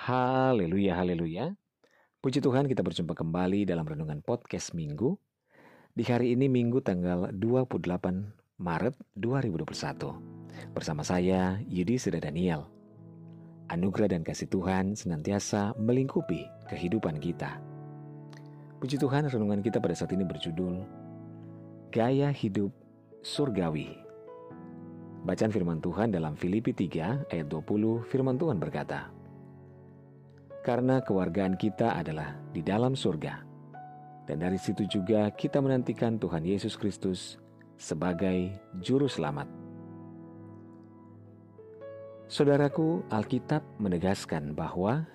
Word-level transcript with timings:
Haleluya, 0.00 0.96
haleluya. 0.96 1.52
Puji 2.24 2.40
Tuhan 2.40 2.64
kita 2.64 2.80
berjumpa 2.80 3.12
kembali 3.12 3.68
dalam 3.68 3.84
Renungan 3.84 4.24
Podcast 4.24 4.72
Minggu. 4.72 5.20
Di 5.92 6.08
hari 6.08 6.32
ini 6.32 6.48
Minggu 6.48 6.80
tanggal 6.80 7.28
28 7.36 8.32
Maret 8.56 8.96
2021. 9.20 10.72
Bersama 10.72 11.04
saya 11.04 11.60
Yudi 11.68 12.00
Seda 12.00 12.16
Daniel. 12.16 12.64
Anugerah 13.68 14.16
dan 14.16 14.24
kasih 14.24 14.48
Tuhan 14.48 14.96
senantiasa 14.96 15.76
melingkupi 15.76 16.48
kehidupan 16.72 17.20
kita. 17.20 17.60
Puji 18.80 18.96
Tuhan 18.96 19.28
renungan 19.28 19.60
kita 19.60 19.84
pada 19.84 19.92
saat 19.92 20.16
ini 20.16 20.24
berjudul 20.24 20.80
Gaya 21.92 22.32
Hidup 22.32 22.72
Surgawi. 23.20 24.00
Bacaan 25.28 25.52
firman 25.52 25.84
Tuhan 25.84 26.08
dalam 26.08 26.40
Filipi 26.40 26.72
3 26.72 27.28
ayat 27.28 27.46
20 27.52 28.08
firman 28.08 28.40
Tuhan 28.40 28.56
berkata, 28.56 29.19
Karena 30.60 31.00
kewargaan 31.00 31.56
kita 31.56 31.96
adalah 31.96 32.36
di 32.52 32.60
dalam 32.60 32.92
surga, 32.92 33.40
dan 34.28 34.44
dari 34.44 34.60
situ 34.60 34.84
juga 34.84 35.32
kita 35.32 35.56
menantikan 35.56 36.20
Tuhan 36.20 36.44
Yesus 36.44 36.76
Kristus 36.76 37.40
sebagai 37.80 38.52
Juru 38.76 39.08
Selamat. 39.08 39.48
Saudaraku, 42.28 43.00
Alkitab 43.08 43.64
menegaskan 43.80 44.52
bahwa 44.52 45.08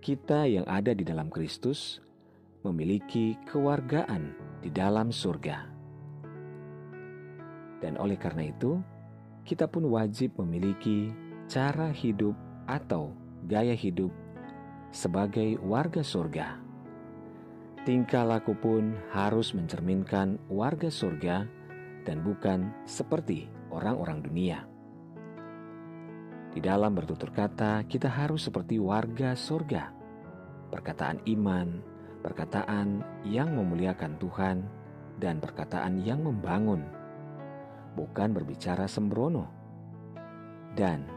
kita 0.00 0.48
yang 0.48 0.64
ada 0.64 0.96
di 0.96 1.04
dalam 1.04 1.28
Kristus 1.28 2.00
memiliki 2.64 3.36
kewargaan 3.44 4.32
di 4.64 4.72
dalam 4.72 5.12
surga. 5.12 5.68
Dan 7.84 8.00
oleh 8.00 8.16
karena 8.16 8.48
itu, 8.48 8.80
kita 9.44 9.68
pun 9.68 9.84
wajib 9.92 10.40
memiliki 10.40 11.12
cara 11.52 11.92
hidup 11.92 12.32
atau 12.64 13.12
gaya 13.44 13.76
hidup 13.76 14.23
sebagai 14.94 15.58
warga 15.58 16.06
surga. 16.06 16.54
Tingkah 17.82 18.22
laku 18.22 18.54
pun 18.54 18.94
harus 19.10 19.50
mencerminkan 19.50 20.38
warga 20.46 20.86
surga 20.86 21.50
dan 22.06 22.22
bukan 22.22 22.70
seperti 22.86 23.50
orang-orang 23.74 24.22
dunia. 24.22 24.62
Di 26.54 26.62
dalam 26.62 26.94
bertutur 26.94 27.34
kata, 27.34 27.82
kita 27.90 28.06
harus 28.06 28.46
seperti 28.46 28.78
warga 28.78 29.34
surga. 29.34 29.90
Perkataan 30.70 31.26
iman, 31.26 31.82
perkataan 32.22 33.02
yang 33.26 33.50
memuliakan 33.58 34.14
Tuhan, 34.22 34.62
dan 35.18 35.42
perkataan 35.42 36.06
yang 36.06 36.22
membangun 36.22 36.86
bukan 37.98 38.30
berbicara 38.30 38.86
sembrono. 38.86 39.50
Dan 40.78 41.10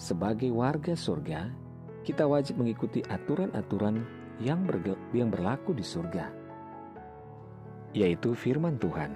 sebagai 0.00 0.48
warga 0.48 0.96
surga, 0.96 1.69
kita 2.06 2.24
wajib 2.24 2.56
mengikuti 2.60 3.04
aturan-aturan 3.06 4.00
yang, 4.40 4.64
yang 5.12 5.28
berlaku 5.28 5.76
di 5.76 5.84
surga, 5.84 6.32
yaitu 7.92 8.32
firman 8.32 8.80
Tuhan. 8.80 9.12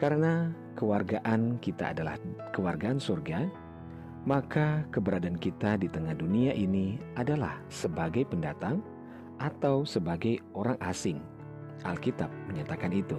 Karena 0.00 0.48
kewargaan 0.80 1.60
kita 1.60 1.92
adalah 1.92 2.16
kewargaan 2.56 2.96
surga, 2.96 3.44
maka 4.24 4.84
keberadaan 4.92 5.36
kita 5.36 5.76
di 5.76 5.88
tengah 5.92 6.16
dunia 6.16 6.56
ini 6.56 6.96
adalah 7.20 7.60
sebagai 7.68 8.24
pendatang 8.24 8.80
atau 9.40 9.84
sebagai 9.84 10.40
orang 10.56 10.76
asing. 10.80 11.20
Alkitab 11.84 12.28
menyatakan 12.48 12.92
itu. 12.92 13.16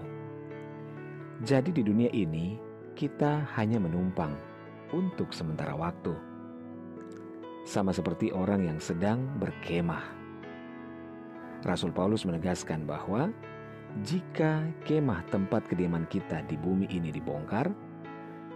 Jadi 1.42 1.74
di 1.74 1.82
dunia 1.82 2.10
ini 2.14 2.58
kita 2.94 3.50
hanya 3.58 3.82
menumpang 3.82 4.38
untuk 4.94 5.34
sementara 5.34 5.74
waktu. 5.74 6.31
Sama 7.62 7.94
seperti 7.94 8.34
orang 8.34 8.66
yang 8.66 8.80
sedang 8.82 9.22
berkemah. 9.38 10.02
Rasul 11.62 11.94
Paulus 11.94 12.26
menegaskan 12.26 12.90
bahwa 12.90 13.30
jika 14.02 14.66
kemah 14.90 15.22
tempat 15.30 15.70
kediaman 15.70 16.10
kita 16.10 16.42
di 16.50 16.58
bumi 16.58 16.90
ini 16.90 17.14
dibongkar, 17.14 17.70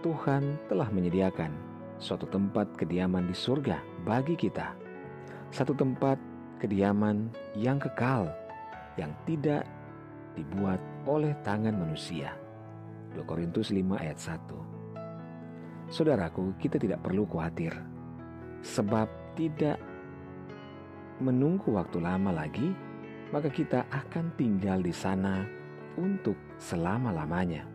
Tuhan 0.02 0.58
telah 0.66 0.90
menyediakan 0.90 1.54
suatu 2.02 2.26
tempat 2.26 2.66
kediaman 2.74 3.30
di 3.30 3.36
surga 3.36 3.78
bagi 4.02 4.34
kita. 4.34 4.74
Satu 5.54 5.70
tempat 5.70 6.18
kediaman 6.58 7.30
yang 7.54 7.78
kekal, 7.78 8.26
yang 8.98 9.14
tidak 9.22 9.62
dibuat 10.34 10.82
oleh 11.06 11.30
tangan 11.46 11.78
manusia. 11.78 12.34
2 13.14 13.22
Korintus 13.22 13.70
5 13.70 14.02
ayat 14.02 14.18
1 14.18 15.94
Saudaraku, 15.94 16.58
kita 16.58 16.76
tidak 16.76 17.00
perlu 17.06 17.24
khawatir 17.24 17.95
Sebab 18.64 19.08
tidak 19.36 19.76
menunggu 21.20 21.72
waktu 21.72 22.00
lama 22.00 22.28
lagi 22.28 22.76
Maka 23.32 23.50
kita 23.50 23.88
akan 23.90 24.30
tinggal 24.38 24.78
di 24.78 24.94
sana 24.94 25.42
untuk 25.98 26.38
selama-lamanya. 26.62 27.66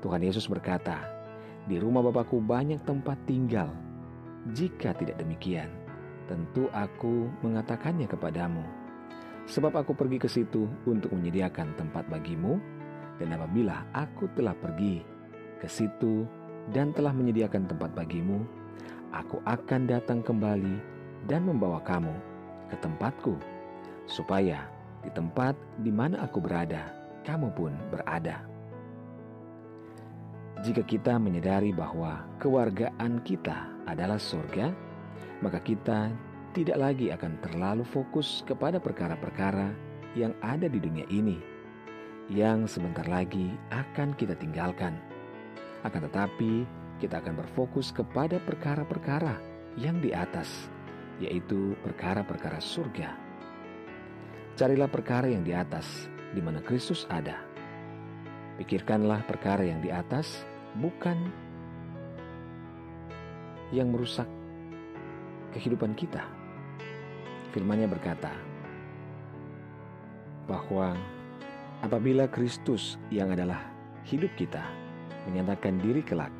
Tuhan 0.00 0.24
Yesus 0.24 0.48
berkata 0.48 1.04
Di 1.68 1.76
rumah 1.76 2.00
Bapakku 2.00 2.40
banyak 2.40 2.80
tempat 2.86 3.20
tinggal. 3.28 3.68
Jika 4.56 4.96
tidak 4.96 5.20
demikian 5.20 5.68
Tentu 6.26 6.66
aku 6.74 7.30
mengatakannya 7.44 8.10
kepadamu. 8.10 8.64
Sebab 9.46 9.78
aku 9.78 9.94
pergi 9.94 10.18
ke 10.18 10.26
situ 10.26 10.66
untuk 10.82 11.14
menyediakan 11.14 11.78
tempat 11.78 12.02
bagimu 12.10 12.58
dan 13.22 13.32
apabila 13.38 13.86
aku 13.94 14.26
telah 14.34 14.52
pergi 14.58 15.06
ke 15.62 15.70
situ 15.70 16.26
dan 16.74 16.90
telah 16.92 17.14
menyediakan 17.14 17.70
tempat 17.70 17.94
bagimu, 17.94 18.42
aku 19.16 19.40
akan 19.48 19.88
datang 19.88 20.20
kembali 20.20 20.76
dan 21.24 21.48
membawa 21.48 21.80
kamu 21.80 22.12
ke 22.68 22.76
tempatku, 22.84 23.40
supaya 24.04 24.68
di 25.00 25.08
tempat 25.16 25.56
di 25.80 25.88
mana 25.88 26.20
aku 26.28 26.42
berada, 26.42 26.92
kamu 27.24 27.48
pun 27.56 27.72
berada. 27.88 28.44
Jika 30.64 30.84
kita 30.84 31.20
menyadari 31.20 31.72
bahwa 31.72 32.24
kewargaan 32.40 33.20
kita 33.24 33.68
adalah 33.88 34.20
surga, 34.20 34.72
maka 35.40 35.60
kita 35.60 36.12
tidak 36.56 36.76
lagi 36.80 37.12
akan 37.12 37.36
terlalu 37.44 37.84
fokus 37.84 38.40
kepada 38.48 38.80
perkara-perkara 38.80 39.72
yang 40.16 40.32
ada 40.40 40.64
di 40.64 40.80
dunia 40.80 41.04
ini 41.12 41.36
yang 42.32 42.66
sebentar 42.66 43.06
lagi 43.06 43.54
akan 43.70 44.16
kita 44.18 44.34
tinggalkan. 44.34 44.98
Akan 45.86 46.02
tetapi, 46.10 46.66
kita 46.96 47.20
akan 47.20 47.44
berfokus 47.44 47.92
kepada 47.92 48.40
perkara-perkara 48.40 49.36
yang 49.76 50.00
di 50.00 50.12
atas, 50.16 50.68
yaitu 51.20 51.76
perkara-perkara 51.84 52.60
surga. 52.60 53.12
Carilah 54.56 54.88
perkara 54.88 55.28
yang 55.28 55.44
di 55.44 55.52
atas, 55.52 56.08
di 56.32 56.40
mana 56.40 56.64
Kristus 56.64 57.04
ada. 57.12 57.36
Pikirkanlah 58.56 59.28
perkara 59.28 59.64
yang 59.68 59.84
di 59.84 59.92
atas, 59.92 60.48
bukan 60.80 61.16
yang 63.68 63.92
merusak 63.92 64.28
kehidupan 65.52 65.92
kita. 65.92 66.24
Firman-Nya 67.52 67.88
berkata 67.88 68.32
bahwa 70.48 70.96
Apabila 71.84 72.24
Kristus 72.24 72.96
yang 73.12 73.36
adalah 73.36 73.68
hidup 74.08 74.32
kita 74.40 74.64
menyatakan 75.28 75.76
diri 75.76 76.00
kelak, 76.00 76.32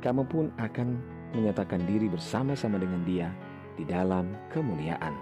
kamu 0.00 0.22
pun 0.28 0.52
akan 0.60 1.00
menyatakan 1.36 1.82
diri 1.84 2.08
bersama-sama 2.08 2.80
dengan 2.80 3.02
dia 3.04 3.28
di 3.76 3.84
dalam 3.84 4.32
kemuliaan. 4.52 5.14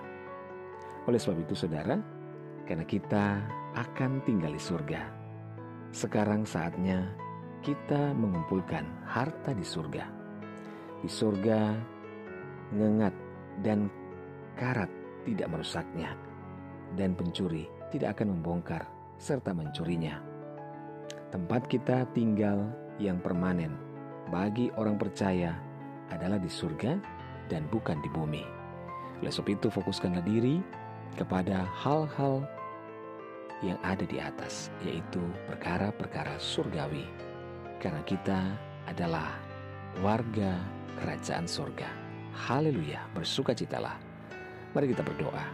Oleh 1.05 1.19
sebab 1.21 1.43
itu 1.45 1.55
saudara, 1.59 1.99
karena 2.65 2.87
kita 2.87 3.43
akan 3.75 4.23
tinggal 4.25 4.55
di 4.55 4.63
surga, 4.63 5.03
sekarang 5.91 6.47
saatnya 6.47 7.13
kita 7.61 8.13
mengumpulkan 8.15 8.85
harta 9.05 9.53
di 9.53 9.67
surga. 9.67 10.05
Di 11.05 11.11
surga, 11.11 11.77
ngengat 12.73 13.15
dan 13.61 13.93
karat 14.57 14.89
tidak 15.29 15.53
merusaknya, 15.53 16.17
dan 16.97 17.13
pencuri 17.13 17.69
tidak 17.93 18.19
akan 18.21 18.39
membongkar 18.39 18.89
serta 19.21 19.53
mencurinya. 19.53 20.21
Tempat 21.29 21.67
kita 21.67 22.07
tinggal 22.15 22.71
yang 22.97 23.19
permanen 23.19 23.75
bagi 24.35 24.67
orang 24.75 24.99
percaya 24.99 25.55
adalah 26.11 26.43
di 26.43 26.51
surga 26.51 26.99
dan 27.47 27.71
bukan 27.71 28.03
di 28.03 28.11
bumi. 28.11 28.43
Oleh 29.23 29.31
sebab 29.31 29.55
itu 29.55 29.71
fokuskanlah 29.71 30.27
diri 30.27 30.59
kepada 31.15 31.63
hal-hal 31.71 32.43
yang 33.63 33.79
ada 33.87 34.03
di 34.03 34.19
atas, 34.19 34.75
yaitu 34.83 35.23
perkara-perkara 35.47 36.35
surgawi. 36.43 37.07
Karena 37.79 38.03
kita 38.03 38.59
adalah 38.91 39.39
warga 40.03 40.59
kerajaan 40.99 41.47
surga. 41.47 41.87
Haleluya, 42.35 43.07
bersukacitalah. 43.15 43.95
Mari 44.75 44.91
kita 44.91 45.07
berdoa. 45.07 45.47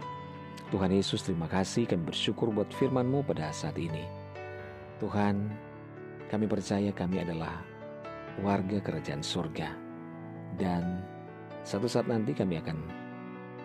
Tuhan 0.73 0.89
Yesus 0.89 1.21
terima 1.21 1.45
kasih 1.45 1.85
kami 1.85 2.09
bersyukur 2.09 2.49
buat 2.49 2.73
firman-Mu 2.73 3.21
pada 3.29 3.53
saat 3.53 3.77
ini. 3.77 4.09
Tuhan, 4.97 5.53
kami 6.33 6.49
percaya 6.49 6.89
kami 6.89 7.21
adalah 7.21 7.70
warga 8.39 8.79
kerajaan 8.79 9.19
surga. 9.19 9.75
Dan 10.55 11.03
satu 11.67 11.91
saat 11.91 12.07
nanti 12.07 12.31
kami 12.31 12.59
akan 12.63 12.77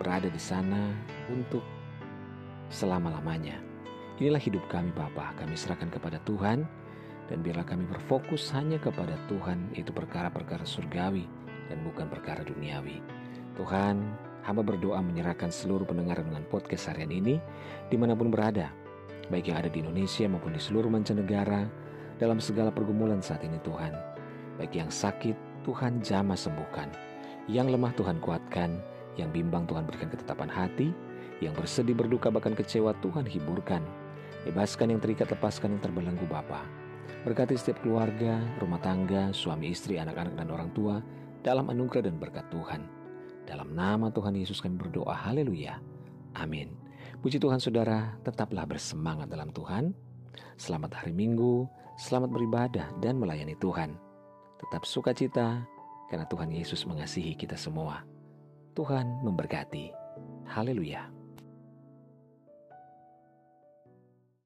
berada 0.03 0.27
di 0.27 0.41
sana 0.41 0.91
untuk 1.31 1.63
selama-lamanya. 2.69 3.63
Inilah 4.17 4.41
hidup 4.41 4.65
kami 4.73 4.91
Bapa, 4.97 5.37
kami 5.37 5.55
serahkan 5.55 5.93
kepada 5.93 6.19
Tuhan 6.25 6.65
dan 7.27 7.39
biarlah 7.43 7.67
kami 7.67 7.85
berfokus 7.91 8.49
hanya 8.55 8.81
kepada 8.81 9.19
Tuhan 9.29 9.75
itu 9.77 9.91
perkara-perkara 9.93 10.65
surgawi 10.65 11.27
dan 11.69 11.83
bukan 11.85 12.09
perkara 12.09 12.41
duniawi. 12.47 13.03
Tuhan, 13.59 14.01
hamba 14.47 14.63
berdoa 14.63 15.03
menyerahkan 15.03 15.51
seluruh 15.51 15.85
pendengar 15.85 16.23
dengan 16.23 16.47
podcast 16.49 16.89
harian 16.93 17.13
ini 17.13 17.37
di 17.93 17.97
mana 17.99 18.17
pun 18.17 18.33
berada, 18.33 18.73
baik 19.29 19.53
yang 19.53 19.59
ada 19.61 19.71
di 19.73 19.85
Indonesia 19.85 20.25
maupun 20.31 20.55
di 20.55 20.61
seluruh 20.63 20.89
mancanegara, 20.89 21.67
dalam 22.17 22.41
segala 22.41 22.73
pergumulan 22.73 23.21
saat 23.21 23.45
ini 23.45 23.61
Tuhan. 23.61 24.16
Baik 24.57 24.73
yang 24.73 24.89
sakit, 24.89 25.37
Tuhan 25.69 26.01
jamah 26.01 26.37
sembuhkan. 26.37 26.89
Yang 27.45 27.77
lemah 27.77 27.93
Tuhan 27.93 28.19
kuatkan, 28.25 28.81
yang 29.21 29.29
bimbang 29.29 29.69
Tuhan 29.69 29.85
berikan 29.85 30.09
ketetapan 30.09 30.49
hati, 30.49 30.97
yang 31.45 31.53
bersedih 31.53 31.93
berduka 31.93 32.33
bahkan 32.33 32.57
kecewa 32.57 32.97
Tuhan 33.05 33.29
hiburkan. 33.29 33.85
Bebaskan 34.49 34.97
yang 34.97 35.01
terikat, 35.03 35.29
lepaskan 35.29 35.77
yang 35.77 35.83
terbelenggu 35.85 36.25
Bapa. 36.25 36.65
Berkati 37.27 37.59
setiap 37.59 37.83
keluarga, 37.83 38.39
rumah 38.63 38.81
tangga, 38.81 39.35
suami 39.35 39.75
istri, 39.75 39.99
anak-anak 39.99 40.39
dan 40.39 40.49
orang 40.49 40.71
tua 40.73 41.03
dalam 41.43 41.69
anugerah 41.69 42.09
dan 42.09 42.17
berkat 42.17 42.47
Tuhan. 42.49 42.87
Dalam 43.45 43.75
nama 43.75 44.09
Tuhan 44.09 44.35
Yesus 44.39 44.63
kami 44.63 44.79
berdoa, 44.79 45.15
haleluya. 45.15 45.79
Amin. 46.39 46.73
Puji 47.21 47.43
Tuhan 47.43 47.59
saudara, 47.59 48.17
tetaplah 48.23 48.65
bersemangat 48.65 49.29
dalam 49.29 49.51
Tuhan. 49.51 49.93
Selamat 50.57 51.03
hari 51.03 51.13
Minggu, 51.13 51.67
selamat 51.99 52.31
beribadah 52.31 52.87
dan 53.03 53.19
melayani 53.19 53.59
Tuhan. 53.59 54.06
Tetap 54.57 54.85
sukacita 54.85 55.65
karena 56.09 56.27
Tuhan 56.29 56.53
Yesus 56.53 56.85
mengasihi 56.87 57.35
kita 57.35 57.59
semua. 57.59 58.07
Tuhan 58.77 59.25
memberkati. 59.25 59.93
Haleluya. 60.47 61.16